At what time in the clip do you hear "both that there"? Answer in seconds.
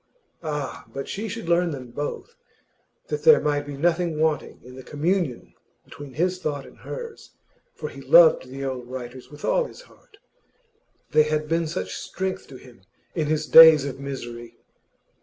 1.91-3.39